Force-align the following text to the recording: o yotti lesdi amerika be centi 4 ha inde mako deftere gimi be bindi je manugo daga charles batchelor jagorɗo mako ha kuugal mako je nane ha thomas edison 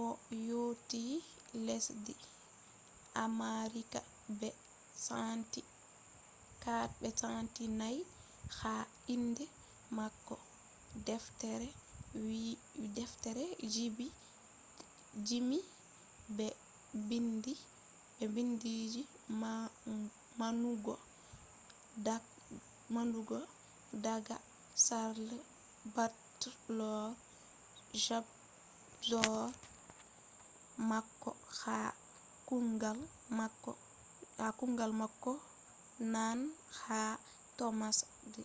o 0.00 0.02
yotti 0.48 1.02
lesdi 1.66 2.14
amerika 3.26 4.00
be 4.38 4.48
centi 5.04 5.60
4 6.62 7.96
ha 8.58 8.74
inde 9.14 9.44
mako 9.98 10.34
deftere 12.92 13.46
gimi 15.28 15.58
be 16.36 16.46
bindi 18.28 18.74
je 18.92 19.02
manugo 22.88 23.36
daga 24.04 24.36
charles 24.86 25.34
batchelor 25.94 27.04
jagorɗo 27.94 29.42
mako 30.90 31.30
ha 31.60 31.76
kuugal 34.58 34.92
mako 34.92 35.40
je 35.40 35.44
nane 36.14 36.46
ha 36.82 36.98
thomas 37.58 37.98
edison 38.24 38.44